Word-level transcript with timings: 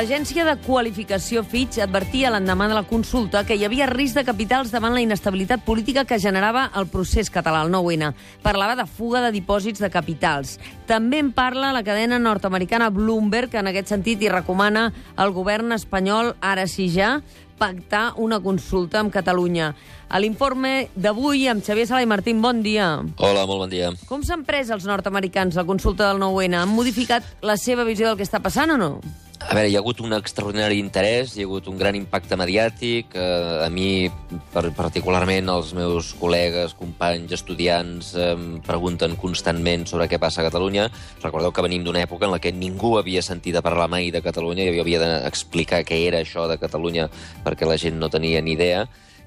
L'agència 0.00 0.46
de 0.46 0.54
qualificació 0.64 1.42
Fitch 1.44 1.76
advertia 1.84 2.30
l'endemà 2.32 2.70
de 2.70 2.76
la 2.78 2.86
consulta 2.88 3.42
que 3.44 3.58
hi 3.58 3.66
havia 3.66 3.84
risc 3.90 4.16
de 4.16 4.22
capitals 4.24 4.70
davant 4.72 4.94
la 4.96 5.02
inestabilitat 5.04 5.60
política 5.66 6.06
que 6.08 6.16
generava 6.16 6.62
el 6.80 6.88
procés 6.88 7.28
català, 7.28 7.60
el 7.66 7.74
9-N. 7.74 8.08
Parlava 8.40 8.78
de 8.78 8.86
fuga 8.88 9.20
de 9.20 9.28
dipòsits 9.34 9.84
de 9.84 9.92
capitals. 9.92 10.54
També 10.88 11.20
en 11.20 11.34
parla 11.36 11.74
la 11.76 11.84
cadena 11.84 12.16
nord-americana 12.16 12.88
Bloomberg, 12.88 13.52
que 13.52 13.60
en 13.60 13.68
aquest 13.68 13.92
sentit 13.92 14.24
hi 14.24 14.32
recomana 14.32 14.88
al 15.20 15.36
govern 15.36 15.76
espanyol, 15.76 16.32
ara 16.40 16.64
sí 16.64 16.88
ja, 16.88 17.18
pactar 17.60 18.14
una 18.16 18.40
consulta 18.40 19.04
amb 19.04 19.12
Catalunya. 19.12 19.74
A 20.08 20.24
l'informe 20.24 20.88
d'avui, 20.96 21.44
amb 21.44 21.60
Xavier 21.60 21.90
Sala 21.92 22.00
i 22.00 22.08
Martín, 22.08 22.40
bon 22.40 22.64
dia. 22.64 22.94
Hola, 23.18 23.44
molt 23.44 23.66
bon 23.68 23.76
dia. 23.76 23.92
Com 24.08 24.24
s'han 24.24 24.48
pres 24.48 24.72
els 24.72 24.88
nord-americans 24.88 25.60
la 25.60 25.68
consulta 25.68 26.08
del 26.08 26.24
9-N? 26.24 26.56
Han 26.56 26.72
modificat 26.72 27.34
la 27.44 27.60
seva 27.60 27.84
visió 27.84 28.08
del 28.08 28.16
que 28.16 28.24
està 28.24 28.40
passant 28.40 28.80
o 28.80 28.80
no? 28.80 28.94
A 29.40 29.54
veure, 29.56 29.70
hi 29.72 29.74
ha 29.74 29.80
hagut 29.80 30.02
un 30.04 30.12
extraordinari 30.12 30.76
interès, 30.78 31.32
hi 31.34 31.42
ha 31.42 31.48
hagut 31.48 31.66
un 31.72 31.78
gran 31.80 31.96
impacte 31.96 32.36
mediàtic. 32.36 33.14
Eh, 33.16 33.64
a 33.64 33.68
mi, 33.72 34.10
particularment, 34.52 35.48
els 35.48 35.72
meus 35.74 36.12
col·legues, 36.20 36.76
companys, 36.78 37.32
estudiants, 37.38 38.12
em 38.20 38.44
pregunten 38.66 39.16
constantment 39.18 39.88
sobre 39.90 40.06
què 40.12 40.20
passa 40.22 40.44
a 40.44 40.46
Catalunya. 40.46 40.86
Recordeu 41.24 41.54
que 41.56 41.64
venim 41.66 41.82
d'una 41.86 42.04
època 42.04 42.28
en 42.28 42.36
la 42.36 42.38
que 42.38 42.52
ningú 42.52 42.92
havia 43.00 43.24
sentit 43.26 43.56
a 43.56 43.64
parlar 43.64 43.88
mai 43.90 44.12
de 44.14 44.22
Catalunya 44.22 44.68
i 44.68 44.78
havia 44.84 45.00
d'explicar 45.02 45.82
què 45.88 46.04
era 46.04 46.20
això 46.20 46.46
de 46.46 46.60
Catalunya 46.60 47.08
perquè 47.42 47.66
la 47.66 47.80
gent 47.80 47.98
no 47.98 48.12
tenia 48.12 48.44
ni 48.44 48.54
idea 48.58 48.84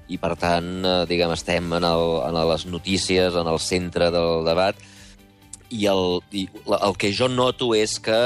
i, 0.08 0.18
per 0.20 0.34
tant, 0.40 0.70
eh, 0.84 0.98
diguem, 1.10 1.32
estem 1.34 1.72
en, 1.74 1.84
el, 1.90 2.04
en 2.30 2.40
les 2.54 2.66
notícies, 2.70 3.34
en 3.34 3.50
el 3.50 3.60
centre 3.60 4.10
del 4.14 4.44
debat, 4.46 4.78
i 5.70 5.86
el, 5.90 6.20
i 6.32 6.46
el 6.66 6.96
que 7.00 7.12
jo 7.14 7.28
noto 7.32 7.72
és 7.76 7.98
que 8.02 8.16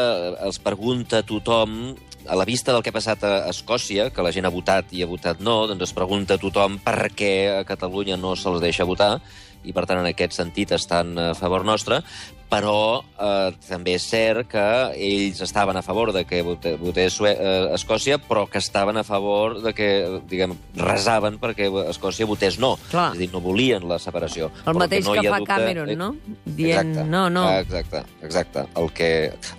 els 0.43 0.59
pregunta 0.63 1.23
tothom 1.27 1.95
a 2.29 2.37
la 2.37 2.45
vista 2.45 2.75
del 2.75 2.83
que 2.85 2.93
ha 2.93 2.97
passat 2.97 3.23
a 3.25 3.35
Escòcia, 3.49 4.11
que 4.13 4.25
la 4.25 4.33
gent 4.35 4.45
ha 4.45 4.53
votat 4.53 4.93
i 4.93 5.03
ha 5.03 5.09
votat 5.09 5.41
no, 5.41 5.63
doncs 5.71 5.89
es 5.89 5.95
pregunta 5.97 6.37
a 6.37 6.43
tothom 6.43 6.77
per 6.85 7.09
què 7.17 7.33
a 7.61 7.63
Catalunya 7.69 8.19
no 8.21 8.35
se'ls 8.37 8.61
deixa 8.61 8.87
votar, 8.89 9.17
i 9.65 9.73
per 9.75 9.87
tant 9.89 10.03
en 10.03 10.11
aquest 10.11 10.37
sentit 10.37 10.75
estan 10.77 11.17
a 11.19 11.33
favor 11.39 11.65
nostre, 11.65 12.03
però 12.49 13.03
eh, 13.21 13.53
també 13.69 13.93
és 13.99 14.05
cert 14.09 14.49
que 14.49 14.63
ells 14.97 15.41
estaven 15.45 15.77
a 15.77 15.83
favor 15.85 16.13
de 16.17 16.23
que 16.25 16.41
votés 16.43 17.19
eh, 17.21 17.35
Escòcia, 17.77 18.17
però 18.19 18.47
que 18.49 18.59
estaven 18.59 18.97
a 18.97 19.05
favor 19.05 19.59
de 19.61 19.75
que, 19.77 19.89
diguem, 20.31 20.55
resaven 20.77 21.37
perquè 21.39 21.69
Escòcia 21.91 22.27
votés 22.27 22.59
no. 22.59 22.77
Clar. 22.91 23.11
És 23.13 23.19
a 23.19 23.23
dir, 23.23 23.31
no 23.33 23.43
volien 23.45 23.85
la 23.89 23.99
separació. 24.01 24.49
El 24.65 24.73
Però 24.73 24.79
mateix 24.85 25.05
no 25.07 25.13
que 25.17 25.25
hi 25.25 25.29
ha 25.29 25.35
fa 25.37 25.41
dubte- 25.43 25.55
Cameron, 25.55 25.93
no? 25.99 26.11
Dient, 26.45 26.95
exacte, 26.95 27.11
no, 27.11 27.29
no. 27.31 27.45
Exacte, 27.59 28.03
exacte. 28.23 28.65
El 28.81 28.93
que, 28.93 29.11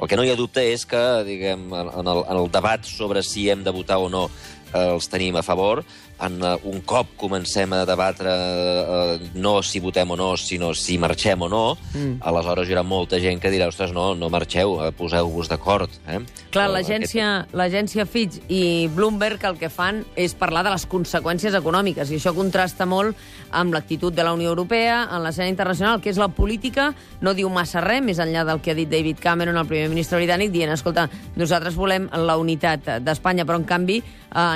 el 0.01 0.07
que 0.07 0.17
no 0.17 0.23
hi 0.25 0.31
ha 0.33 0.39
dubte 0.39 0.65
és 0.73 0.85
que, 0.89 1.03
diguem, 1.29 1.69
en 1.73 2.07
el, 2.07 2.23
en 2.25 2.37
el 2.41 2.49
debat 2.51 2.83
sobre 2.89 3.21
si 3.23 3.49
hem 3.49 3.63
de 3.63 3.71
votar 3.71 3.97
o 4.01 4.09
no 4.09 4.25
eh, 4.29 4.58
els 4.73 5.09
tenim 5.09 5.35
a 5.35 5.43
favor. 5.43 5.83
En, 6.19 6.33
eh, 6.43 6.57
un 6.67 6.81
cop 6.81 7.13
comencem 7.15 7.71
a 7.73 7.85
debatre 7.87 8.29
eh, 8.29 9.19
no 9.35 9.61
si 9.63 9.79
votem 9.79 10.09
o 10.11 10.17
no, 10.19 10.33
sinó 10.37 10.73
si 10.75 10.97
marxem 10.99 11.41
o 11.41 11.47
no, 11.49 11.77
Mm. 11.93 12.17
aleshores 12.21 12.67
hi 12.67 12.73
haurà 12.73 12.83
molta 12.83 13.19
gent 13.19 13.39
que 13.39 13.49
dirà, 13.49 13.67
ostres, 13.67 13.93
no, 13.93 14.13
no 14.15 14.29
marxeu, 14.29 14.75
eh, 14.83 14.91
poseu-vos 14.91 15.47
d'acord. 15.47 15.89
Eh? 16.07 16.19
Clar, 16.51 16.67
Eh, 16.69 16.73
l'agència 16.73 17.47
l'agència 17.53 18.05
Fitch 18.05 18.41
i 18.49 18.87
Bloomberg 18.93 19.43
el 19.45 19.57
que 19.57 19.69
fan 19.69 20.03
és 20.15 20.33
parlar 20.35 20.63
de 20.63 20.71
les 20.71 20.85
conseqüències 20.87 21.55
econòmiques, 21.55 22.11
i 22.11 22.15
això 22.19 22.35
contrasta 22.35 22.85
molt 22.85 23.15
amb 23.51 23.73
l'actitud 23.73 24.13
de 24.13 24.23
la 24.23 24.33
Unió 24.33 24.49
Europea 24.49 25.07
en 25.09 25.23
l'escena 25.23 25.47
internacional, 25.47 26.01
que 26.01 26.09
és 26.09 26.17
la 26.17 26.27
política, 26.27 26.93
no 27.21 27.33
diu 27.33 27.49
massa 27.49 27.79
res, 27.81 28.03
més 28.03 28.19
enllà 28.19 28.43
del 28.45 28.59
que 28.59 28.71
ha 28.71 28.75
dit 28.75 28.89
David 28.89 29.19
Cameron, 29.19 29.57
el 29.57 29.65
primer 29.67 29.89
ministre 29.89 30.19
britànic, 30.19 30.51
dient, 30.51 30.69
escolta, 30.71 31.09
nosaltres 31.35 31.75
volem 31.75 32.09
la 32.11 32.35
unitat 32.37 32.99
d'Espanya, 33.01 33.45
però 33.45 33.55
en 33.55 33.63
canvi, 33.63 34.03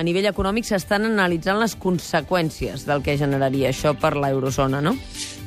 a 0.04 0.06
nivell 0.06 0.28
econòmic 0.28 0.68
s'estan 0.68 1.08
analitzant 1.08 1.62
les 1.62 1.78
conseqüències 1.80 2.84
del 2.90 3.00
que 3.06 3.16
generaria 3.18 3.70
això 3.72 3.94
per 3.96 4.14
l'eurozona, 4.20 4.82
no? 4.84 4.98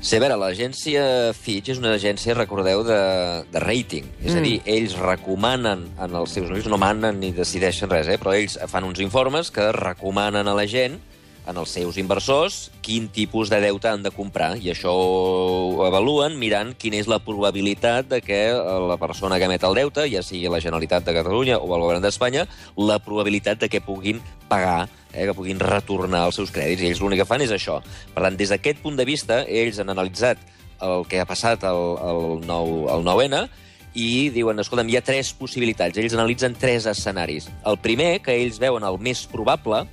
Sí, 0.01 0.17
a 0.17 0.21
veure, 0.23 0.37
l'agència 0.39 1.03
Fitch 1.37 1.73
és 1.75 1.81
una 1.83 1.93
agència, 1.97 2.35
recordeu, 2.37 2.85
de, 2.87 2.99
de 3.53 3.61
rating. 3.61 4.07
És 4.23 4.33
a 4.35 4.41
Mm. 4.41 4.45
dir, 4.45 4.61
ells 4.65 4.95
recomanen 5.01 5.87
en 5.99 6.15
els 6.15 6.31
seus 6.37 6.49
nois, 6.51 6.67
no 6.71 6.79
manen 6.79 7.19
ni 7.21 7.33
decideixen 7.37 7.91
res, 7.91 8.09
eh? 8.09 8.17
però 8.19 8.33
ells 8.37 8.57
fan 8.71 8.85
uns 8.85 9.01
informes 9.01 9.51
que 9.51 9.73
recomanen 9.73 10.47
a 10.49 10.55
la 10.55 10.67
gent 10.67 10.97
en 11.47 11.59
els 11.61 11.73
seus 11.73 11.97
inversors 12.01 12.71
quin 12.85 13.09
tipus 13.13 13.51
de 13.53 13.61
deute 13.63 13.89
han 13.91 14.03
de 14.03 14.13
comprar 14.15 14.57
i 14.59 14.71
això 14.73 14.93
ho 14.93 15.85
avaluen 15.87 16.37
mirant 16.41 16.75
quina 16.79 16.99
és 17.01 17.09
la 17.11 17.21
probabilitat 17.23 18.09
de 18.11 18.21
que 18.25 18.41
la 18.53 18.99
persona 19.01 19.39
que 19.39 19.47
emet 19.49 19.65
el 19.67 19.79
deute, 19.79 20.07
ja 20.11 20.23
sigui 20.27 20.51
la 20.51 20.61
Generalitat 20.63 21.07
de 21.07 21.15
Catalunya 21.17 21.59
o 21.59 21.71
el 21.75 21.85
Govern 21.85 22.05
d'Espanya, 22.05 22.47
la 22.77 22.99
probabilitat 23.03 23.63
de 23.63 23.71
que 23.71 23.81
puguin 23.81 24.21
pagar 24.49 24.89
eh, 25.13 25.25
que 25.25 25.35
puguin 25.35 25.61
retornar 25.61 26.27
els 26.29 26.39
seus 26.39 26.53
crèdits. 26.55 26.83
I 26.83 26.91
ells 26.91 27.03
l'únic 27.03 27.23
que 27.23 27.29
fan 27.29 27.45
és 27.45 27.55
això. 27.55 27.81
Per 28.15 28.23
tant, 28.23 28.37
des 28.39 28.53
d'aquest 28.53 28.83
punt 28.85 28.99
de 28.99 29.07
vista, 29.09 29.43
ells 29.47 29.81
han 29.81 29.91
analitzat 29.93 30.43
el 30.85 31.07
que 31.09 31.21
ha 31.21 31.29
passat 31.29 31.65
al, 31.65 31.97
al, 32.05 32.25
9, 32.45 32.83
al 32.93 33.07
9N 33.07 33.47
i 33.97 34.29
diuen, 34.29 34.59
escolta'm, 34.61 34.91
hi 34.93 34.99
ha 34.99 35.05
tres 35.05 35.33
possibilitats. 35.33 35.97
Ells 35.97 36.15
analitzen 36.17 36.57
tres 36.61 36.85
escenaris. 36.91 37.49
El 37.65 37.79
primer, 37.81 38.19
que 38.25 38.35
ells 38.37 38.61
veuen 38.61 38.85
el 38.85 39.01
més 39.01 39.25
probable, 39.31 39.87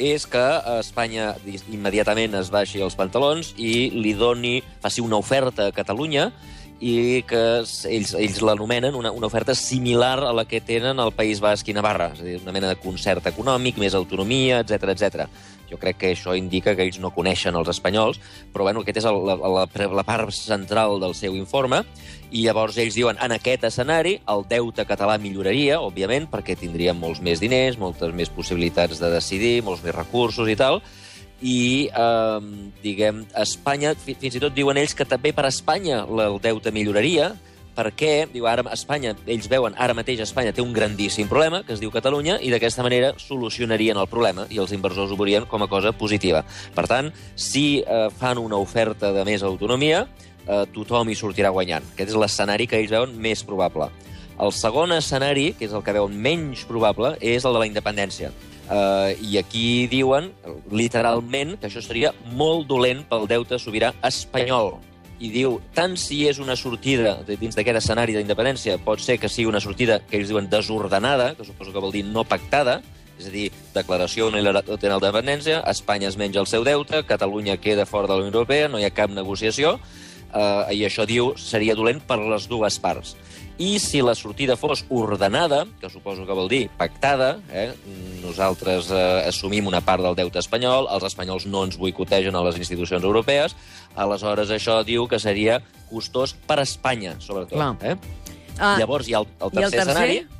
és 0.00 0.24
que 0.26 0.42
Espanya 0.78 1.34
immediatament 1.68 2.38
es 2.40 2.48
baixi 2.50 2.80
els 2.80 2.96
pantalons 2.96 3.52
i 3.60 3.90
li 3.92 4.14
doni, 4.16 4.60
faci 4.80 5.04
una 5.04 5.20
oferta 5.20 5.68
a 5.68 5.74
Catalunya 5.76 6.30
i 6.80 7.22
que 7.28 7.40
ells, 7.60 8.14
ells 8.16 8.40
l'anomenen 8.40 8.96
una, 8.96 9.12
una 9.12 9.28
oferta 9.28 9.54
similar 9.54 10.16
a 10.24 10.32
la 10.32 10.46
que 10.48 10.62
tenen 10.64 10.98
al 10.98 11.12
País 11.12 11.40
Basc 11.44 11.68
i 11.68 11.76
Navarra, 11.76 12.10
és 12.14 12.22
a 12.22 12.26
dir, 12.26 12.36
una 12.40 12.54
mena 12.56 12.70
de 12.72 12.78
concert 12.80 13.26
econòmic, 13.28 13.78
més 13.78 13.94
autonomia, 13.94 14.62
etc 14.64 14.94
etc. 14.94 15.26
Jo 15.70 15.78
crec 15.78 16.00
que 16.00 16.12
això 16.14 16.34
indica 16.34 16.74
que 16.74 16.82
ells 16.82 16.98
no 16.98 17.12
coneixen 17.14 17.54
els 17.54 17.68
espanyols, 17.70 18.18
però 18.50 18.64
bueno, 18.66 18.82
aquest 18.82 19.02
és 19.02 19.10
el, 19.10 19.20
la, 19.28 19.36
la, 19.36 19.66
la 20.00 20.06
part 20.08 20.32
central 20.34 20.96
del 21.02 21.14
seu 21.14 21.36
informe, 21.38 21.84
i 22.30 22.46
llavors 22.46 22.78
ells 22.80 22.96
diuen, 22.96 23.20
en 23.22 23.36
aquest 23.36 23.68
escenari, 23.68 24.16
el 24.32 24.46
deute 24.50 24.86
català 24.88 25.18
milloraria, 25.20 25.78
òbviament, 25.84 26.30
perquè 26.32 26.56
tindríem 26.58 26.98
molts 26.98 27.20
més 27.22 27.44
diners, 27.44 27.78
moltes 27.78 28.16
més 28.16 28.32
possibilitats 28.32 29.02
de 29.02 29.12
decidir, 29.12 29.60
molts 29.66 29.84
més 29.84 29.94
recursos 29.94 30.48
i 30.48 30.56
tal, 30.58 30.80
i, 31.42 31.88
eh, 31.88 32.40
diguem, 32.82 33.24
Espanya, 33.36 33.94
fi- 33.94 34.14
fins 34.14 34.36
i 34.36 34.40
tot 34.40 34.54
diuen 34.54 34.76
ells 34.76 34.94
que 34.94 35.04
també 35.08 35.32
per 35.32 35.46
Espanya 35.46 36.04
el 36.04 36.38
deute 36.40 36.70
milloraria, 36.72 37.32
perquè, 37.76 38.26
diu, 38.32 38.44
ara 38.50 38.64
Espanya, 38.74 39.14
ells 39.26 39.46
veuen, 39.48 39.72
ara 39.78 39.94
mateix 39.94 40.20
Espanya 40.20 40.52
té 40.52 40.60
un 40.60 40.72
grandíssim 40.74 41.28
problema, 41.30 41.62
que 41.64 41.72
es 41.72 41.80
diu 41.80 41.90
Catalunya, 41.90 42.38
i 42.42 42.50
d'aquesta 42.50 42.82
manera 42.82 43.14
solucionarien 43.16 43.96
el 43.96 44.08
problema, 44.10 44.44
i 44.50 44.58
els 44.58 44.72
inversors 44.72 45.12
ho 45.12 45.16
veurien 45.16 45.46
com 45.48 45.62
a 45.62 45.68
cosa 45.70 45.92
positiva. 45.92 46.42
Per 46.74 46.86
tant, 46.90 47.12
si 47.36 47.80
eh, 47.80 48.08
fan 48.18 48.38
una 48.38 48.58
oferta 48.60 49.12
de 49.14 49.24
més 49.24 49.42
autonomia, 49.46 50.02
eh, 50.46 50.66
tothom 50.74 51.08
hi 51.08 51.16
sortirà 51.16 51.48
guanyant. 51.54 51.86
Aquest 51.94 52.10
és 52.10 52.16
l'escenari 52.20 52.66
que 52.66 52.76
ells 52.82 52.90
veuen 52.90 53.16
més 53.16 53.44
probable. 53.46 53.88
El 54.40 54.52
segon 54.52 54.92
escenari, 54.92 55.54
que 55.54 55.66
és 55.66 55.72
el 55.72 55.82
que 55.84 55.92
veuen 55.92 56.14
menys 56.20 56.64
probable, 56.68 57.14
és 57.20 57.44
el 57.44 57.52
de 57.54 57.58
la 57.60 57.66
independència. 57.70 58.30
Uh, 58.70 59.16
I 59.18 59.40
aquí 59.40 59.88
diuen, 59.90 60.28
literalment, 60.70 61.56
que 61.58 61.66
això 61.66 61.82
seria 61.82 62.12
molt 62.38 62.68
dolent 62.70 63.02
pel 63.10 63.26
deute 63.26 63.58
sobirà 63.58 63.90
espanyol. 64.06 64.76
I 65.20 65.32
diu, 65.34 65.56
tant 65.74 65.96
si 65.98 66.22
és 66.30 66.38
una 66.40 66.54
sortida 66.56 67.16
dins 67.26 67.58
d'aquest 67.58 67.80
escenari 67.82 68.14
d'independència, 68.14 68.78
pot 68.86 69.02
ser 69.02 69.18
que 69.18 69.28
sigui 69.28 69.50
una 69.50 69.60
sortida 69.60 69.98
que 70.06 70.20
ells 70.20 70.30
diuen 70.30 70.46
desordenada, 70.48 71.34
que 71.34 71.44
suposo 71.44 71.74
que 71.74 71.82
vol 71.82 71.92
dir 71.92 72.04
no 72.06 72.22
pactada, 72.24 72.78
és 73.20 73.26
a 73.26 73.34
dir, 73.34 73.48
declaració 73.74 74.30
unilateral 74.30 75.02
d'independència, 75.02 75.60
Espanya 75.68 76.08
es 76.08 76.16
menja 76.16 76.40
el 76.40 76.48
seu 76.48 76.64
deute, 76.64 77.02
Catalunya 77.08 77.58
queda 77.60 77.84
fora 77.90 78.06
de 78.06 78.14
la 78.14 78.22
Unió 78.22 78.32
Europea, 78.32 78.70
no 78.70 78.80
hi 78.80 78.86
ha 78.86 78.94
cap 78.96 79.12
negociació, 79.12 79.74
eh, 80.32 80.78
i 80.78 80.86
això 80.86 81.04
diu 81.10 81.34
seria 81.36 81.76
dolent 81.76 82.00
per 82.06 82.20
les 82.22 82.48
dues 82.48 82.78
parts. 82.80 83.16
I 83.60 83.76
si 83.78 84.00
la 84.00 84.14
sortida 84.16 84.56
fos 84.56 84.86
ordenada, 84.88 85.66
que 85.82 85.90
suposo 85.92 86.24
que 86.24 86.32
vol 86.32 86.48
dir 86.48 86.70
pactada, 86.80 87.34
eh, 87.52 87.74
nosaltres 88.22 88.88
eh, 88.88 89.28
assumim 89.28 89.68
una 89.68 89.82
part 89.84 90.00
del 90.00 90.16
deute 90.16 90.40
espanyol, 90.40 90.88
els 90.88 91.04
espanyols 91.04 91.44
no 91.44 91.66
ens 91.68 91.76
boicotegen 91.76 92.38
a 92.38 92.44
les 92.46 92.56
institucions 92.56 93.04
europees, 93.04 93.52
aleshores 94.00 94.48
això 94.56 94.78
diu 94.88 95.04
que 95.10 95.20
seria 95.20 95.60
costós 95.90 96.32
per 96.48 96.56
a 96.62 96.64
Espanya, 96.64 97.18
sobretot. 97.20 97.58
Clar. 97.58 97.74
Eh? 97.84 97.96
Ah, 98.56 98.78
Llavors 98.80 99.08
hi 99.08 99.18
ha 99.18 99.20
el, 99.20 99.28
el 99.28 99.52
i 99.52 99.60
el 99.60 99.68
tercer 99.68 99.84
tercer? 99.84 100.08
escenari, 100.08 100.39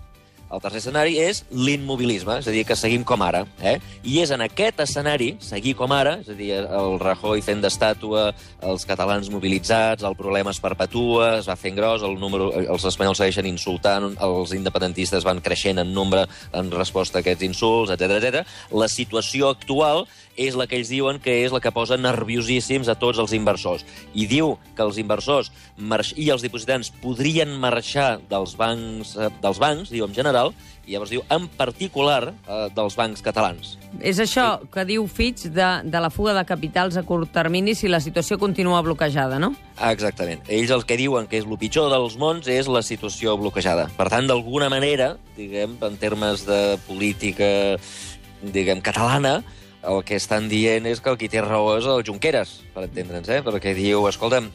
el 0.50 0.62
tercer 0.62 0.80
escenari 0.82 1.18
és 1.22 1.44
l'immobilisme, 1.54 2.40
és 2.40 2.48
a 2.50 2.54
dir, 2.54 2.64
que 2.66 2.76
seguim 2.78 3.04
com 3.06 3.22
ara. 3.22 3.44
Eh? 3.62 3.76
I 4.02 4.18
és 4.24 4.32
en 4.34 4.42
aquest 4.44 4.80
escenari, 4.82 5.32
seguir 5.44 5.76
com 5.78 5.92
ara, 5.94 6.16
és 6.24 6.30
a 6.32 6.36
dir, 6.38 6.50
el 6.64 6.98
Rajoy 7.02 7.42
fent 7.46 7.62
d'estàtua, 7.62 8.30
els 8.66 8.86
catalans 8.88 9.30
mobilitzats, 9.30 10.04
el 10.06 10.16
problema 10.18 10.50
es 10.54 10.60
perpetua, 10.62 11.36
es 11.38 11.50
va 11.50 11.58
fent 11.60 11.78
gros, 11.78 12.02
el 12.06 12.18
número, 12.20 12.50
els 12.60 12.88
espanyols 12.90 13.22
segueixen 13.22 13.46
insultant, 13.50 14.10
els 14.26 14.54
independentistes 14.56 15.26
van 15.26 15.42
creixent 15.44 15.82
en 15.84 15.94
nombre 15.94 16.26
en 16.56 16.72
resposta 16.74 17.20
a 17.20 17.24
aquests 17.24 17.46
insults, 17.46 17.94
etc 17.94 18.18
etc. 18.18 18.42
La 18.74 18.90
situació 18.90 19.52
actual 19.54 20.06
és 20.40 20.56
la 20.56 20.66
que 20.66 20.78
ells 20.78 20.88
diuen 20.88 21.18
que 21.20 21.34
és 21.44 21.52
la 21.52 21.60
que 21.60 21.72
posa 21.74 21.98
nerviosíssims 22.00 22.88
a 22.88 22.96
tots 22.98 23.20
els 23.20 23.34
inversors. 23.36 23.84
I 24.16 24.24
diu 24.30 24.54
que 24.76 24.84
els 24.86 24.96
inversors 25.02 25.50
i 26.16 26.30
els 26.32 26.44
dipositants 26.44 26.92
podrien 27.02 27.52
marxar 27.60 28.20
dels 28.30 28.56
bancs, 28.56 29.16
eh, 29.16 29.28
dels 29.42 29.60
bancs 29.60 29.92
diu 29.92 30.06
en 30.06 30.14
general, 30.16 30.39
general, 30.40 30.54
i 30.86 30.94
llavors 30.94 31.10
diu, 31.12 31.22
en 31.30 31.46
particular, 31.54 32.32
eh, 32.32 32.68
dels 32.74 32.96
bancs 32.96 33.22
catalans. 33.22 33.76
És 34.00 34.18
això 34.18 34.58
sí. 34.58 34.70
que 34.72 34.84
diu 34.88 35.06
Fitch 35.06 35.50
de, 35.52 35.68
de 35.84 36.00
la 36.00 36.10
fuga 36.10 36.34
de 36.34 36.44
capitals 36.44 36.96
a 36.96 37.04
curt 37.06 37.30
termini 37.32 37.74
si 37.74 37.88
la 37.88 38.00
situació 38.00 38.38
continua 38.38 38.80
bloquejada, 38.82 39.38
no? 39.38 39.52
Exactament. 39.90 40.42
Ells 40.48 40.72
el 40.74 40.84
que 40.86 40.98
diuen 40.98 41.28
que 41.28 41.38
és 41.38 41.46
el 41.46 41.58
pitjor 41.60 41.90
dels 41.92 42.16
mons 42.18 42.48
és 42.48 42.68
la 42.68 42.82
situació 42.82 43.36
bloquejada. 43.38 43.88
Per 43.96 44.08
tant, 44.10 44.26
d'alguna 44.26 44.70
manera, 44.72 45.14
diguem, 45.36 45.78
en 45.80 45.96
termes 46.00 46.46
de 46.48 46.78
política, 46.88 47.76
diguem, 48.42 48.80
catalana, 48.82 49.40
el 49.82 50.02
que 50.04 50.16
estan 50.20 50.48
dient 50.50 50.86
és 50.88 51.00
que 51.00 51.12
el 51.12 51.18
qui 51.20 51.30
té 51.32 51.40
raó 51.44 51.76
és 51.78 51.86
el 51.88 52.02
Junqueras, 52.06 52.58
per 52.74 52.84
entendre'ns, 52.84 53.30
eh? 53.32 53.40
perquè 53.46 53.72
diu, 53.76 54.04
escolta'm, 54.10 54.50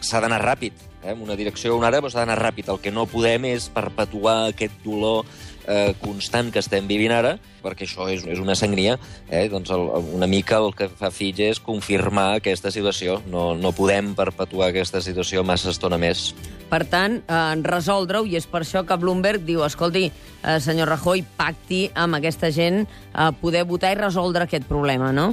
s'ha 0.00 0.22
d'anar 0.24 0.40
ràpid, 0.42 0.86
eh? 1.02 1.12
en 1.12 1.24
una 1.26 1.36
direcció 1.36 1.74
o 1.74 1.78
una 1.78 1.90
altra, 1.90 2.00
però 2.00 2.12
s'ha 2.12 2.24
d'anar 2.24 2.38
ràpid. 2.40 2.70
El 2.72 2.80
que 2.80 2.92
no 2.94 3.08
podem 3.10 3.50
és 3.50 3.68
perpetuar 3.74 4.38
aquest 4.48 4.80
dolor 4.84 5.26
eh, 5.70 5.94
constant 6.02 6.50
que 6.52 6.60
estem 6.60 6.88
vivint 6.90 7.12
ara, 7.14 7.36
perquè 7.62 7.86
això 7.86 8.08
és, 8.10 8.24
és 8.28 8.40
una 8.42 8.56
sangria, 8.58 8.96
eh? 9.28 9.46
doncs 9.52 9.70
el, 9.74 9.86
una 10.16 10.26
mica 10.30 10.58
el 10.58 10.72
que 10.76 10.88
fa 10.90 11.12
Fitch 11.14 11.44
és 11.46 11.60
confirmar 11.62 12.40
aquesta 12.40 12.72
situació. 12.74 13.20
No, 13.30 13.52
no 13.54 13.72
podem 13.76 14.12
perpetuar 14.18 14.70
aquesta 14.70 15.02
situació 15.04 15.44
massa 15.46 15.70
estona 15.70 16.00
més. 16.00 16.30
Per 16.70 16.82
tant, 16.90 17.20
eh, 17.22 17.42
resoldre-ho, 17.66 18.26
i 18.26 18.36
és 18.40 18.48
per 18.50 18.64
això 18.64 18.82
que 18.86 18.98
Bloomberg 19.00 19.46
diu, 19.46 19.62
escolti, 19.66 20.08
eh, 20.10 20.58
senyor 20.62 20.90
Rajoy, 20.90 21.22
pacti 21.38 21.84
amb 21.94 22.18
aquesta 22.18 22.50
gent 22.54 22.82
eh, 22.82 23.30
poder 23.40 23.64
votar 23.68 23.94
i 23.94 24.00
resoldre 24.00 24.48
aquest 24.48 24.66
problema, 24.70 25.12
no? 25.14 25.32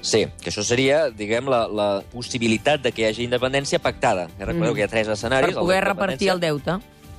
Sí, 0.00 0.22
que 0.40 0.52
això 0.52 0.62
seria, 0.62 1.08
diguem, 1.10 1.48
la, 1.50 1.64
la 1.66 1.88
possibilitat 2.12 2.84
de 2.84 2.92
que 2.94 3.02
hi 3.02 3.08
hagi 3.08 3.24
independència 3.26 3.80
pactada. 3.82 4.28
Recordeu 4.38 4.70
mm. 4.70 4.76
que 4.76 4.84
hi 4.84 4.86
ha 4.86 4.92
tres 4.92 5.10
escenaris. 5.16 5.56
Per 5.56 5.64
poder 5.66 5.80
repartir 5.88 6.30
el 6.34 6.42
deute. 6.42 6.78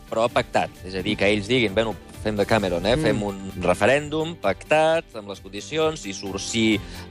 Però 0.09 0.23
pactat. 0.31 0.71
És 0.87 0.95
a 0.95 1.03
dir, 1.05 1.17
que 1.19 1.27
ells 1.27 1.49
diguin, 1.51 1.75
bueno, 1.75 1.93
fem 2.23 2.37
de 2.37 2.45
Cameron, 2.45 2.85
eh? 2.85 2.95
Mm. 2.95 3.05
fem 3.05 3.21
un 3.23 3.37
referèndum 3.63 4.35
pactat 4.41 5.15
amb 5.19 5.31
les 5.31 5.41
condicions, 5.43 6.05
i 6.05 6.13
surt 6.13 6.43
sí, 6.43 6.65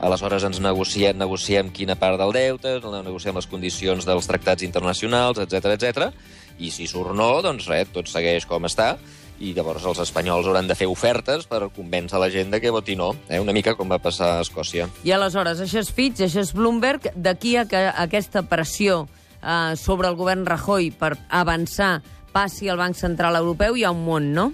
aleshores 0.04 0.44
ens 0.48 0.60
negociem, 0.64 1.16
negociem 1.18 1.72
quina 1.74 1.96
part 1.98 2.20
del 2.20 2.34
deute, 2.36 2.78
negociem 2.84 3.38
les 3.38 3.48
condicions 3.48 4.08
dels 4.08 4.28
tractats 4.28 4.66
internacionals, 4.66 5.40
etc 5.44 5.72
etc. 5.76 6.10
I 6.58 6.72
si 6.74 6.88
surt 6.90 7.14
no, 7.16 7.30
doncs 7.42 7.68
res, 7.70 7.88
tot 7.94 8.10
segueix 8.10 8.46
com 8.48 8.66
està, 8.68 8.96
i 9.38 9.52
llavors 9.54 9.84
els 9.86 10.00
espanyols 10.02 10.48
hauran 10.50 10.66
de 10.66 10.74
fer 10.74 10.88
ofertes 10.90 11.46
per 11.46 11.68
convèncer 11.74 12.18
la 12.18 12.30
gent 12.32 12.56
que 12.58 12.72
voti 12.74 12.96
no, 12.98 13.12
eh? 13.28 13.38
una 13.38 13.54
mica 13.54 13.76
com 13.78 13.88
va 13.90 14.00
passar 14.02 14.34
a 14.36 14.42
Escòcia. 14.42 14.88
I 15.06 15.14
aleshores, 15.14 15.62
això 15.62 15.80
és 15.82 15.92
Fitch, 15.94 16.24
això 16.26 16.42
és 16.42 16.52
Bloomberg, 16.56 17.12
d'aquí 17.14 17.56
a 17.56 17.66
que 17.70 17.84
aquesta 17.94 18.42
pressió 18.50 19.04
eh, 19.42 19.74
sobre 19.78 20.10
el 20.10 20.18
govern 20.18 20.46
Rajoy 20.46 20.90
per 20.90 21.14
avançar 21.28 21.98
passi 22.32 22.68
al 22.68 22.78
Banc 22.78 22.98
Central 22.98 23.38
Europeu, 23.38 23.76
hi 23.76 23.86
ha 23.86 23.94
un 23.94 24.04
món, 24.04 24.32
no? 24.34 24.50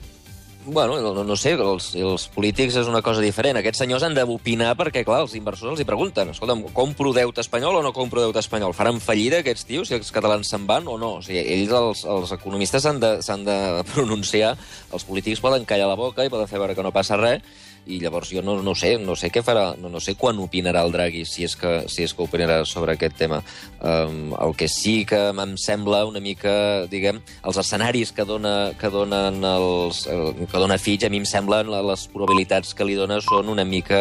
Bueno, 0.67 0.97
no, 1.13 1.25
no 1.25 1.37
sé, 1.37 1.51
els, 1.61 1.91
els 2.01 2.23
polítics 2.33 2.79
és 2.81 2.87
una 2.89 3.03
cosa 3.05 3.21
diferent. 3.21 3.59
Aquests 3.61 3.83
senyors 3.83 4.07
han 4.07 4.15
d'opinar 4.17 4.71
perquè, 4.79 5.03
clar, 5.05 5.19
els 5.27 5.35
inversors 5.37 5.75
els 5.75 5.83
hi 5.83 5.87
pregunten 5.89 6.31
escolta'm, 6.33 6.63
compro 6.73 7.13
deute 7.13 7.45
espanyol 7.45 7.77
o 7.77 7.83
no 7.85 7.93
compro 7.93 8.23
deute 8.25 8.41
espanyol? 8.41 8.73
Faran 8.73 9.03
fallida 9.05 9.43
aquests 9.43 9.69
tios, 9.69 9.91
si 9.91 9.99
els 9.99 10.09
catalans 10.15 10.49
se'n 10.49 10.65
van 10.65 10.89
o 10.89 10.97
no? 10.97 11.19
O 11.19 11.23
sigui, 11.25 11.43
ells, 11.43 11.75
els, 11.77 12.07
els 12.17 12.33
economistes, 12.39 12.81
s'han 12.87 13.03
de, 13.03 13.13
de 13.45 13.59
pronunciar, 13.93 14.55
els 14.89 15.05
polítics 15.05 15.45
poden 15.45 15.69
callar 15.69 15.91
la 15.93 16.01
boca 16.01 16.25
i 16.25 16.33
poden 16.33 16.49
fer 16.49 16.63
veure 16.63 16.79
que 16.79 16.87
no 16.87 16.97
passa 16.97 17.21
res, 17.21 17.45
i 17.87 17.99
llavors 18.01 18.31
jo 18.33 18.43
no, 18.43 18.57
no 18.63 18.75
sé, 18.79 18.95
no 18.99 19.17
sé 19.19 19.31
què 19.33 19.43
farà, 19.45 19.75
no, 19.81 19.91
no 19.93 20.01
sé 20.01 20.15
quan 20.21 20.39
opinarà 20.43 20.85
el 20.87 20.93
Draghi, 20.95 21.25
si 21.29 21.45
és 21.45 21.57
que, 21.61 21.75
si 21.91 22.05
és 22.07 22.15
que 22.15 22.25
opinarà 22.25 22.63
sobre 22.69 22.95
aquest 22.95 23.17
tema. 23.21 23.43
Um, 23.81 24.35
el 24.41 24.57
que 24.59 24.69
sí 24.73 25.03
que 25.09 25.21
em 25.31 25.57
sembla 25.61 26.05
una 26.09 26.23
mica, 26.25 26.55
diguem, 26.91 27.21
els 27.45 27.61
escenaris 27.61 28.15
que, 28.17 28.27
dona, 28.29 28.73
que 28.81 28.91
donen 28.93 29.43
els, 29.45 30.05
que 30.09 30.61
dona 30.61 30.81
Fitch, 30.81 31.07
a 31.07 31.13
mi 31.13 31.23
em 31.23 31.29
semblen 31.29 31.73
les 31.75 32.07
probabilitats 32.13 32.75
que 32.75 32.87
li 32.89 32.97
dona 32.99 33.21
són 33.25 33.53
una 33.53 33.67
mica 33.69 34.01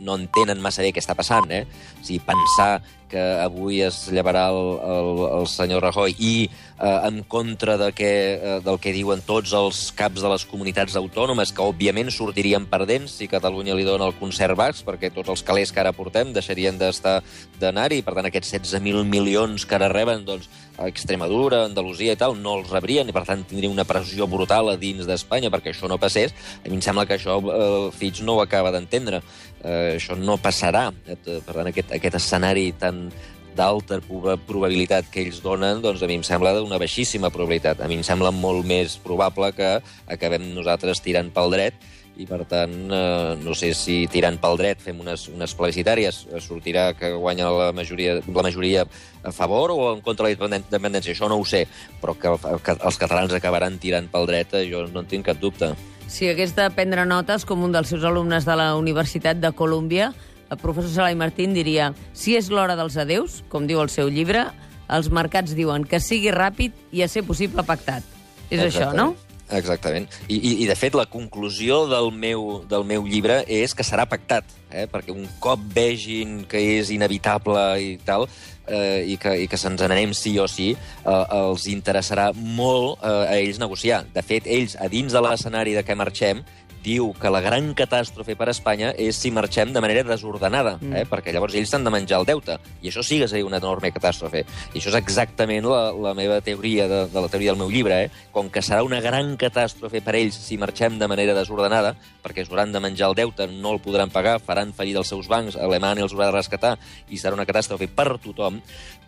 no 0.00 0.16
entenen 0.18 0.62
massa 0.62 0.84
bé 0.84 0.94
què 0.94 1.02
està 1.02 1.16
passant, 1.18 1.46
eh? 1.52 1.66
O 2.00 2.04
sigui, 2.04 2.22
pensar 2.24 2.80
que 3.10 3.20
avui 3.42 3.80
es 3.82 4.04
llevarà 4.14 4.46
el, 4.54 4.60
el, 4.86 5.08
el 5.40 5.46
senyor 5.50 5.82
Rajoy 5.82 6.14
i 6.14 6.34
eh, 6.46 6.98
en 7.08 7.24
contra 7.26 7.76
de 7.76 7.90
que, 7.92 8.10
eh, 8.38 8.54
del 8.64 8.78
que 8.80 8.94
diuen 8.94 9.20
tots 9.26 9.52
els 9.58 9.82
caps 9.98 10.22
de 10.22 10.30
les 10.30 10.46
comunitats 10.48 10.94
autònomes, 11.00 11.50
que 11.52 11.66
òbviament 11.66 12.12
sortirien 12.14 12.68
perdents 12.70 13.18
si 13.18 13.28
Catalunya 13.28 13.74
li 13.74 13.86
dona 13.88 14.06
el 14.06 14.16
concert 14.20 14.56
baix, 14.56 14.84
perquè 14.86 15.10
tots 15.12 15.34
els 15.34 15.42
calés 15.46 15.74
que 15.74 15.82
ara 15.82 15.92
portem 15.96 16.30
deixarien 16.32 16.78
d'estar 16.78 17.18
d'anar-hi, 17.60 18.00
per 18.06 18.14
tant 18.16 18.30
aquests 18.30 18.54
16.000 18.54 19.02
milions 19.10 19.66
que 19.66 19.76
ara 19.76 19.90
reben, 19.92 20.24
doncs, 20.24 20.48
a 20.80 20.88
Extremadura, 20.88 21.66
Andalusia 21.68 22.14
i 22.16 22.18
tal, 22.18 22.38
no 22.40 22.56
els 22.58 22.70
rebrien 22.72 23.08
i 23.08 23.14
per 23.14 23.26
tant 23.28 23.42
tindria 23.44 23.70
una 23.70 23.84
pressió 23.88 24.26
brutal 24.30 24.72
a 24.72 24.78
dins 24.80 25.04
d'Espanya 25.08 25.52
perquè 25.52 25.74
això 25.74 25.90
no 25.90 26.00
passés. 26.00 26.32
A 26.64 26.70
mi 26.70 26.78
em 26.78 26.84
sembla 26.84 27.04
que 27.06 27.18
això 27.18 27.36
eh, 27.40 27.90
Fitch 27.96 28.24
no 28.24 28.38
ho 28.38 28.44
acaba 28.44 28.72
d'entendre. 28.72 29.20
Eh, 29.60 29.98
això 29.98 30.16
no 30.16 30.38
passarà. 30.40 30.88
Eh, 31.04 31.18
per 31.20 31.52
tant, 31.52 31.68
aquest, 31.68 31.92
aquest 32.00 32.16
escenari 32.22 32.70
tan 32.80 33.08
d'alta 33.56 33.98
probabilitat 34.46 35.10
que 35.12 35.24
ells 35.24 35.40
donen, 35.44 35.82
doncs 35.82 36.02
a 36.02 36.08
mi 36.08 36.16
em 36.20 36.24
sembla 36.24 36.54
d'una 36.56 36.78
baixíssima 36.80 37.32
probabilitat. 37.34 37.82
A 37.82 37.88
mi 37.90 37.98
em 37.98 38.04
sembla 38.06 38.32
molt 38.32 38.64
més 38.64 38.96
probable 39.04 39.50
que 39.56 39.72
acabem 40.08 40.52
nosaltres 40.54 41.02
tirant 41.04 41.32
pel 41.34 41.52
dret 41.58 41.90
i, 42.20 42.26
per 42.28 42.44
tant, 42.48 42.74
eh, 42.92 43.36
no 43.40 43.54
sé 43.56 43.72
si 43.76 44.04
tirant 44.12 44.36
pel 44.40 44.58
dret 44.60 44.82
fem 44.84 44.98
unes, 45.00 45.26
unes 45.32 45.54
plebiscitàries, 45.56 46.22
sortirà 46.44 46.90
que 46.98 47.12
guanya 47.14 47.48
la 47.54 47.70
majoria, 47.76 48.18
la 48.20 48.44
majoria 48.44 48.84
a 49.24 49.32
favor 49.32 49.72
o 49.72 49.92
en 49.94 50.02
contra 50.04 50.28
de 50.28 50.36
la 50.36 50.60
independència, 50.60 51.14
això 51.14 51.28
no 51.28 51.40
ho 51.40 51.46
sé, 51.48 51.66
però 52.00 52.16
que, 52.18 52.34
que 52.64 52.76
els 52.76 53.00
catalans 53.00 53.32
acabaran 53.36 53.78
tirant 53.80 54.10
pel 54.12 54.28
dret, 54.28 54.52
eh, 54.54 54.66
jo 54.70 54.84
no 54.88 55.04
en 55.04 55.08
tinc 55.10 55.26
cap 55.30 55.40
dubte. 55.40 55.72
Si 56.10 56.28
hagués 56.28 56.56
de 56.56 56.66
prendre 56.74 57.06
notes, 57.06 57.46
com 57.46 57.62
un 57.62 57.72
dels 57.72 57.88
seus 57.92 58.04
alumnes 58.04 58.44
de 58.44 58.56
la 58.58 58.74
Universitat 58.76 59.38
de 59.38 59.52
Colúmbia, 59.56 60.10
el 60.50 60.58
professor 60.58 60.90
Salai 60.90 61.14
Martín 61.14 61.54
diria 61.54 61.92
si 62.12 62.34
és 62.36 62.50
l'hora 62.50 62.74
dels 62.76 62.98
adeus, 62.98 63.44
com 63.48 63.68
diu 63.70 63.80
el 63.80 63.92
seu 63.92 64.10
llibre, 64.10 64.48
els 64.90 65.08
mercats 65.14 65.54
diuen 65.54 65.86
que 65.86 66.02
sigui 66.02 66.34
ràpid 66.34 66.74
i 66.90 67.04
a 67.06 67.08
ser 67.08 67.22
possible 67.22 67.62
pactat. 67.62 68.02
És 68.50 68.58
Exacte. 68.58 68.88
això, 68.90 68.94
no? 68.98 69.29
Exactament. 69.50 70.06
I, 70.28 70.36
i, 70.36 70.52
I, 70.62 70.66
de 70.68 70.76
fet, 70.78 70.94
la 70.94 71.08
conclusió 71.10 71.82
del 71.90 72.10
meu, 72.14 72.62
del 72.70 72.86
meu 72.86 73.06
llibre 73.08 73.40
és 73.50 73.74
que 73.74 73.86
serà 73.86 74.06
pactat, 74.08 74.46
eh? 74.70 74.86
perquè 74.90 75.14
un 75.14 75.26
cop 75.42 75.62
vegin 75.74 76.44
que 76.50 76.60
és 76.78 76.92
inevitable 76.94 77.64
i 77.82 77.90
tal, 78.06 78.28
eh, 78.70 79.02
i 79.10 79.18
que, 79.20 79.34
i 79.44 79.48
que 79.50 79.58
se'ns 79.58 79.82
n'anem 79.82 80.14
sí 80.14 80.36
o 80.38 80.46
sí, 80.50 80.70
eh, 80.74 81.24
els 81.40 81.66
interessarà 81.72 82.30
molt 82.34 83.02
eh, 83.02 83.16
a 83.26 83.36
ells 83.40 83.58
negociar. 83.62 84.04
De 84.14 84.22
fet, 84.22 84.46
ells, 84.46 84.78
a 84.78 84.88
dins 84.92 85.12
de 85.12 85.24
l'escenari 85.24 85.74
de 85.76 85.84
què 85.86 85.98
marxem, 85.98 86.44
diu 86.84 87.12
que 87.20 87.30
la 87.32 87.42
gran 87.44 87.72
catàstrofe 87.76 88.36
per 88.38 88.48
a 88.48 88.54
Espanya 88.54 88.92
és 88.98 89.18
si 89.20 89.32
marxem 89.34 89.72
de 89.74 89.82
manera 89.82 90.04
desordenada, 90.06 90.76
mm. 90.80 90.96
eh? 90.96 91.04
perquè 91.08 91.34
llavors 91.34 91.56
ells 91.58 91.72
s'han 91.72 91.84
de 91.86 91.92
menjar 91.92 92.20
el 92.20 92.28
deute, 92.28 92.56
i 92.80 92.90
això 92.90 93.04
sí 93.06 93.20
que 93.20 93.28
seria 93.28 93.46
una 93.46 93.60
enorme 93.60 93.92
catàstrofe. 93.94 94.44
I 94.72 94.78
això 94.78 94.92
és 94.92 94.98
exactament 95.00 95.68
la, 95.68 95.82
la 95.92 96.14
meva 96.18 96.40
teoria, 96.44 96.88
de, 96.90 97.02
de 97.12 97.24
la 97.24 97.32
teoria 97.32 97.52
del 97.52 97.60
meu 97.60 97.72
llibre, 97.72 98.04
eh? 98.06 98.12
com 98.32 98.48
que 98.52 98.64
serà 98.64 98.82
una 98.86 99.02
gran 99.04 99.34
catàstrofe 99.40 100.02
per 100.04 100.16
ells 100.18 100.38
si 100.40 100.58
marxem 100.60 100.98
de 101.00 101.10
manera 101.10 101.36
desordenada, 101.36 101.94
perquè 102.24 102.44
es 102.44 102.52
hauran 102.52 102.72
de 102.72 102.82
menjar 102.82 103.10
el 103.10 103.18
deute, 103.18 103.48
no 103.50 103.74
el 103.74 103.82
podran 103.84 104.12
pagar, 104.12 104.38
faran 104.40 104.72
fallir 104.76 104.96
dels 104.96 105.12
seus 105.12 105.28
bancs, 105.28 105.58
Alemanya 105.60 106.06
els 106.06 106.16
haurà 106.16 106.30
de 106.30 106.38
rescatar, 106.38 106.76
i 107.10 107.20
serà 107.20 107.36
una 107.36 107.48
catàstrofe 107.48 107.90
per 107.92 108.14
tothom, 108.22 108.60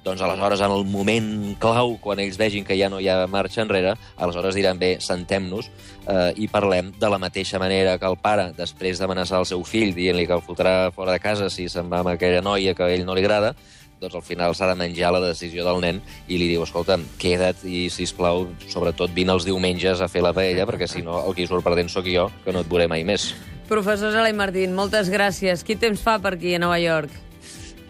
doncs 0.03 0.21
aleshores, 0.21 0.61
en 0.61 0.73
el 0.75 0.85
moment 0.85 1.57
clau, 1.63 1.97
quan 2.03 2.19
ells 2.19 2.39
vegin 2.39 2.67
que 2.67 2.75
ja 2.79 2.89
no 2.91 2.99
hi 3.01 3.07
ha 3.09 3.21
marxa 3.31 3.63
enrere, 3.63 3.95
aleshores 4.19 4.57
diran, 4.59 4.81
bé, 4.81 4.97
sentem-nos 5.01 5.69
eh, 5.71 6.33
i 6.43 6.49
parlem 6.51 6.91
de 6.99 7.11
la 7.11 7.21
mateixa 7.23 7.61
manera 7.63 7.95
que 7.99 8.09
el 8.11 8.19
pare, 8.19 8.51
després 8.59 8.99
d'amenaçar 8.99 9.39
el 9.43 9.47
seu 9.49 9.63
fill, 9.69 9.95
dient-li 9.95 10.27
que 10.27 10.35
el 10.37 10.43
fotrà 10.43 10.91
fora 10.97 11.15
de 11.15 11.23
casa 11.23 11.49
si 11.51 11.69
se'n 11.71 11.89
va 11.93 12.03
amb 12.03 12.13
aquella 12.17 12.43
noia 12.43 12.75
que 12.75 12.85
a 12.85 12.91
ell 12.91 13.07
no 13.07 13.15
li 13.15 13.25
agrada, 13.25 13.55
doncs 14.03 14.19
al 14.19 14.27
final 14.27 14.55
s'ha 14.59 14.67
de 14.73 14.77
menjar 14.81 15.13
la 15.15 15.23
decisió 15.23 15.65
del 15.65 15.81
nen 15.85 16.03
i 16.27 16.39
li 16.41 16.51
diu, 16.51 16.65
escolta'm, 16.67 17.07
queda't 17.23 17.63
i, 17.63 17.87
si 17.93 18.09
plau, 18.19 18.49
sobretot 18.69 19.15
vine 19.15 19.35
els 19.37 19.47
diumenges 19.47 20.03
a 20.03 20.11
fer 20.11 20.25
la 20.27 20.35
paella, 20.37 20.67
perquè 20.69 20.91
si 20.91 21.05
no 21.07 21.23
el 21.23 21.37
qui 21.39 21.47
surt 21.47 21.65
perdent 21.65 21.91
sóc 21.93 22.11
jo, 22.11 22.29
que 22.45 22.53
no 22.55 22.67
et 22.67 22.71
veuré 22.71 22.91
mai 22.91 23.07
més. 23.07 23.31
Professor 23.71 24.13
Zelai 24.13 24.35
Martín, 24.37 24.75
moltes 24.77 25.09
gràcies. 25.09 25.63
Quin 25.65 25.79
temps 25.81 26.03
fa 26.03 26.19
per 26.21 26.35
aquí 26.37 26.57
a 26.59 26.61
Nova 26.61 26.81
York? 26.83 27.32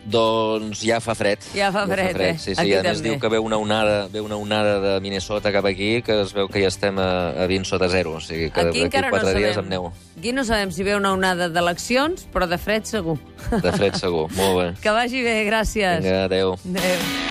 Doncs 0.05 0.83
ja 0.83 0.99
fa 1.01 1.15
fred. 1.15 1.45
Ja 1.55 1.71
fa 1.75 1.85
fred, 1.87 2.09
ja 2.09 2.13
fa 2.13 2.17
fred 2.19 2.35
eh? 2.35 2.39
Sí, 2.39 2.55
sí, 2.55 2.61
aquí 2.61 2.75
a 2.75 2.83
més 2.83 3.03
diu 3.05 3.19
que 3.23 3.31
ve 3.31 3.39
una 3.39 3.59
onada, 3.63 4.09
ve 4.11 4.21
una 4.21 4.37
onada 4.41 4.79
de 4.83 4.95
Minnesota 5.05 5.53
cap 5.55 5.67
aquí, 5.71 6.03
que 6.03 6.23
es 6.25 6.35
veu 6.35 6.51
que 6.51 6.63
ja 6.65 6.73
estem 6.73 6.99
a, 6.99 7.09
a 7.45 7.47
20 7.51 7.71
sota 7.71 7.89
zero. 7.93 8.17
O 8.19 8.21
sigui, 8.21 8.51
que 8.51 8.67
aquí 8.67 8.83
encara 8.83 9.13
4 9.15 9.31
no 9.31 9.39
dies 9.39 9.61
amb 9.63 9.71
neu. 9.71 9.91
Aquí 10.19 10.35
no 10.35 10.45
sabem 10.49 10.75
si 10.75 10.83
ve 10.87 10.97
una 10.99 11.15
onada 11.15 11.49
d'eleccions, 11.53 12.27
però 12.35 12.51
de 12.51 12.59
fred 12.59 12.89
segur. 12.91 13.19
De 13.53 13.75
fred 13.75 13.99
segur, 14.01 14.27
molt 14.39 14.59
bé. 14.59 14.71
Que 14.83 14.95
vagi 14.95 15.23
bé, 15.23 15.43
gràcies. 15.47 16.03
Vinga, 16.03 16.25
adeu. 16.27 16.57
Adeu. 16.75 17.31